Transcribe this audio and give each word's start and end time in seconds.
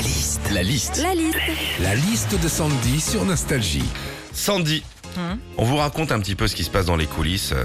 La 0.00 0.06
liste. 0.06 0.40
La 0.54 0.62
liste. 0.62 1.02
La 1.02 1.14
liste. 1.14 1.36
La 1.80 1.94
liste 1.94 2.40
de 2.42 2.48
Sandy 2.48 3.00
sur 3.02 3.22
Nostalgie. 3.26 3.84
Sandy, 4.32 4.82
Hum. 5.18 5.38
on 5.58 5.64
vous 5.64 5.76
raconte 5.76 6.10
un 6.10 6.20
petit 6.20 6.34
peu 6.34 6.46
ce 6.48 6.54
qui 6.56 6.64
se 6.64 6.70
passe 6.70 6.86
dans 6.86 6.96
les 6.96 7.04
coulisses. 7.04 7.52
euh, 7.52 7.62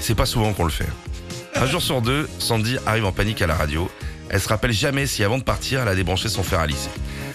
c'est 0.00 0.14
pas 0.14 0.24
souvent 0.24 0.54
qu'on 0.54 0.64
le 0.64 0.70
fait. 0.70 0.88
Un 1.54 1.66
jour 1.66 1.82
sur 1.82 2.00
deux, 2.00 2.26
Sandy 2.38 2.78
arrive 2.86 3.04
en 3.04 3.12
panique 3.12 3.42
à 3.42 3.46
la 3.46 3.54
radio. 3.54 3.90
Elle 4.30 4.40
se 4.40 4.48
rappelle 4.48 4.72
jamais 4.72 5.06
si 5.06 5.22
avant 5.24 5.36
de 5.36 5.42
partir, 5.42 5.82
elle 5.82 5.88
a 5.88 5.94
débranché 5.94 6.30
son 6.30 6.42
fer 6.42 6.58
à 6.60 6.66
lisser. 6.66 6.88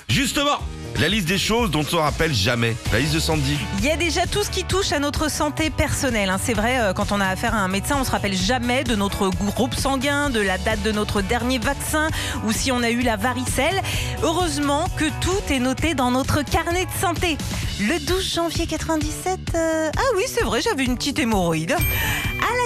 Justement, 0.08 0.58
la 0.98 1.08
liste 1.08 1.28
des 1.28 1.38
choses 1.38 1.72
dont 1.72 1.80
on 1.80 1.84
se 1.84 1.96
rappelle 1.96 2.34
jamais. 2.34 2.76
La 2.92 3.00
liste 3.00 3.14
de 3.14 3.20
Sandy. 3.20 3.58
Il 3.80 3.86
y 3.86 3.90
a 3.90 3.96
déjà 3.96 4.26
tout 4.28 4.44
ce 4.44 4.50
qui 4.50 4.64
touche 4.64 4.92
à 4.92 5.00
notre 5.00 5.30
santé 5.32 5.70
personnelle. 5.70 6.30
hein. 6.30 6.40
C'est 6.44 6.54
vrai, 6.54 6.80
euh, 6.80 6.94
quand 6.94 7.12
on 7.12 7.22
a 7.22 7.28
affaire 7.28 7.54
à 7.56 7.60
un 7.60 7.68
médecin, 7.68 7.98
on 8.00 8.04
se 8.04 8.12
rappelle 8.12 8.36
jamais 8.36 8.84
de 8.84 8.96
notre 8.96 9.30
groupe 9.30 9.76
sanguin, 9.76 10.30
de 10.30 10.42
la 10.42 10.58
date 10.58 10.82
de 10.84 10.92
notre 10.92 11.22
dernier 11.22 11.58
vaccin 11.60 12.10
ou 12.46 12.52
si 12.52 12.72
on 12.72 12.84
a 12.84 12.90
eu 12.90 13.02
la 13.02 13.16
varicelle. 13.16 13.82
Heureusement 14.24 14.88
que 14.98 15.06
tout 15.22 15.54
est 15.54 15.60
noté 15.60 15.94
dans 15.94 16.12
notre 16.12 16.42
carnet 16.42 16.86
de 16.86 16.92
santé. 17.00 17.38
Le 17.80 17.98
12 18.06 18.34
janvier 18.36 18.66
97, 18.68 19.40
euh, 19.56 19.90
ah 19.96 20.02
oui, 20.18 20.24
c'est 20.28 20.44
vrai, 20.44 20.60
j'avais 20.62 20.84
une 20.84 20.98
petite 20.98 21.20
hémorroïde. 21.20 21.76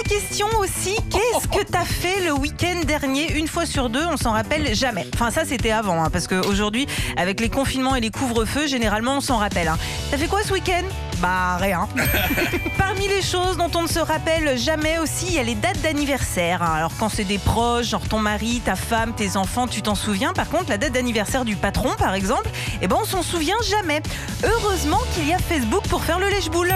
Question 0.08 0.46
aussi, 0.58 0.96
qu'est-ce 1.10 1.48
que 1.48 1.64
t'as 1.64 1.84
fait 1.84 2.20
le 2.24 2.32
week-end 2.32 2.80
dernier 2.86 3.32
Une 3.36 3.48
fois 3.48 3.64
sur 3.66 3.88
deux, 3.88 4.04
on 4.06 4.16
s'en 4.16 4.32
rappelle 4.32 4.74
jamais. 4.74 5.06
Enfin, 5.14 5.30
ça, 5.30 5.44
c'était 5.44 5.70
avant, 5.70 6.04
hein, 6.04 6.10
parce 6.10 6.26
qu'aujourd'hui, 6.28 6.86
avec 7.16 7.40
les 7.40 7.48
confinements 7.48 7.96
et 7.96 8.00
les 8.00 8.10
couvre-feux, 8.10 8.66
généralement, 8.66 9.16
on 9.16 9.20
s'en 9.20 9.38
rappelle. 9.38 9.68
hein. 9.68 9.78
T'as 10.10 10.18
fait 10.18 10.26
quoi 10.26 10.42
ce 10.42 10.52
week-end? 10.52 10.82
Bah, 11.20 11.56
rien. 11.58 11.88
Parmi 12.78 13.08
les 13.08 13.22
choses 13.22 13.56
dont 13.56 13.70
on 13.74 13.82
ne 13.82 13.88
se 13.88 13.98
rappelle 13.98 14.58
jamais 14.58 14.98
aussi, 14.98 15.26
il 15.28 15.34
y 15.34 15.38
a 15.38 15.42
les 15.42 15.54
dates 15.54 15.80
d'anniversaire. 15.82 16.62
hein. 16.62 16.74
Alors, 16.76 16.92
quand 16.98 17.08
c'est 17.08 17.24
des 17.24 17.38
proches, 17.38 17.86
genre 17.88 18.06
ton 18.06 18.18
mari, 18.18 18.60
ta 18.64 18.76
femme, 18.76 19.14
tes 19.14 19.36
enfants, 19.36 19.66
tu 19.66 19.80
t'en 19.82 19.94
souviens? 19.94 20.32
Par 20.34 20.48
contre, 20.48 20.68
la 20.68 20.78
date 20.78 20.92
d'anniversaire 20.92 21.44
du 21.46 21.56
patron, 21.56 21.90
par 21.98 22.14
exemple, 22.14 22.50
eh 22.82 22.86
ben, 22.88 22.96
on 23.00 23.04
s'en 23.06 23.22
souvient 23.22 23.56
jamais. 23.68 24.02
Heureusement 24.44 25.00
qu'il 25.14 25.26
y 25.28 25.32
a 25.32 25.38
Facebook 25.38 25.82
pour 25.88 26.02
faire 26.04 26.18
le 26.18 26.28
lèche-boule. 26.28 26.74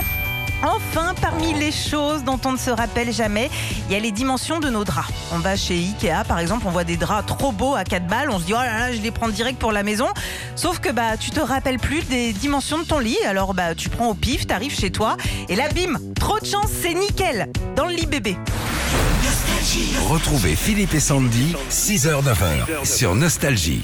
Enfin, 0.63 1.15
parmi 1.21 1.55
les 1.55 1.71
choses 1.71 2.25
dont 2.25 2.41
on 2.45 2.53
ne 2.53 2.57
se 2.59 2.71
rappelle 2.71 3.13
jamais, 3.13 3.49
il 3.89 3.93
y 3.93 3.97
a 3.97 4.01
les 4.01 4.11
dimensions 4.11 4.59
de 4.59 4.69
nos 4.69 4.85
draps. 4.85 5.13
On 5.33 5.39
va 5.39 5.57
chez 5.57 5.75
Ikea, 5.75 6.25
par 6.27 6.41
exemple, 6.41 6.65
on 6.67 6.71
voit 6.71 6.85
des 6.85 6.97
draps 6.97 7.27
trop 7.27 7.53
beaux 7.53 7.77
à 7.77 7.85
4 7.85 8.07
balles, 8.07 8.31
on 8.31 8.39
se 8.39 8.45
dit 8.45 8.55
oh 8.55 8.61
là 8.61 8.79
là, 8.79 8.93
je 8.93 9.01
les 9.01 9.11
prends 9.11 9.29
direct 9.29 9.59
pour 9.59 9.71
la 9.71 9.83
maison. 9.83 10.09
Sauf 10.57 10.81
que 10.81 10.91
bah 10.91 11.17
tu 11.17 11.31
te 11.31 11.41
rappelles 11.41 11.79
plus 11.79 12.03
des 12.03 12.33
dimensions 12.33 12.79
de 12.79 12.85
ton 12.85 12.99
lit, 12.99 13.19
alors 13.27 13.55
bah 13.55 13.75
tu 13.77 13.89
prends 13.89 14.09
au 14.09 14.15
pif, 14.15 14.47
t'arrives 14.47 14.77
chez 14.79 14.91
toi 14.91 15.17
et 15.49 15.55
là 15.55 15.69
bim, 15.69 15.99
trop 16.19 16.39
de 16.41 16.47
chance, 16.47 16.71
c'est 16.83 16.95
nickel 16.95 17.51
dans 17.77 17.87
le 17.87 17.93
lit 17.93 18.07
bébé. 18.07 18.37
Retrouvez 20.09 20.57
Philippe 20.57 20.95
et 20.95 21.01
Sandy, 21.01 21.55
6h-9h 21.71 22.85
sur 22.85 23.15
Nostalgie. 23.15 23.83